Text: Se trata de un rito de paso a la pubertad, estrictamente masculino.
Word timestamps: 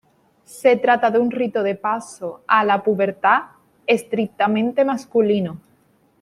Se 0.61 0.77
trata 0.77 1.11
de 1.11 1.19
un 1.19 1.29
rito 1.29 1.61
de 1.61 1.75
paso 1.75 2.41
a 2.47 2.63
la 2.65 2.81
pubertad, 2.81 3.51
estrictamente 3.85 4.83
masculino. 4.83 5.59